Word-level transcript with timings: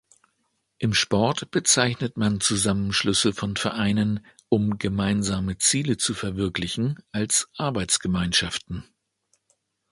Im 0.79 0.95
Sport 0.95 1.51
bezeichnet 1.51 2.17
man 2.17 2.39
Zusammenschlüsse 2.41 3.33
von 3.33 3.55
Vereinen, 3.55 4.25
um 4.49 4.79
gemeinsame 4.79 5.59
Ziele 5.59 5.95
zu 5.97 6.15
verwirklichen, 6.15 6.97
als 7.11 7.47
Arbeitsgemeinschaften. 7.57 8.83